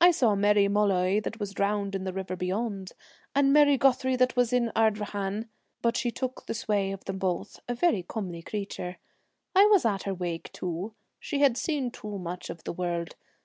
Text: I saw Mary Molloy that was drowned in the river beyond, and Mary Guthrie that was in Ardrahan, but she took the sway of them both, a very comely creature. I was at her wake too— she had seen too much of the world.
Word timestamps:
I 0.00 0.10
saw 0.10 0.34
Mary 0.34 0.66
Molloy 0.66 1.20
that 1.20 1.38
was 1.38 1.54
drowned 1.54 1.94
in 1.94 2.02
the 2.02 2.12
river 2.12 2.34
beyond, 2.34 2.90
and 3.36 3.52
Mary 3.52 3.78
Guthrie 3.78 4.16
that 4.16 4.34
was 4.34 4.52
in 4.52 4.72
Ardrahan, 4.74 5.46
but 5.80 5.96
she 5.96 6.10
took 6.10 6.46
the 6.46 6.54
sway 6.54 6.90
of 6.90 7.04
them 7.04 7.18
both, 7.20 7.60
a 7.68 7.74
very 7.76 8.02
comely 8.02 8.42
creature. 8.42 8.96
I 9.54 9.66
was 9.66 9.84
at 9.84 10.02
her 10.02 10.12
wake 10.12 10.50
too— 10.50 10.94
she 11.20 11.38
had 11.38 11.56
seen 11.56 11.92
too 11.92 12.18
much 12.18 12.50
of 12.50 12.64
the 12.64 12.72
world. 12.72 13.14